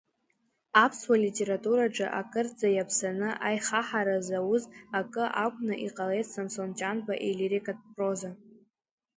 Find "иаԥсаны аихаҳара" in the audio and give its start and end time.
2.71-4.17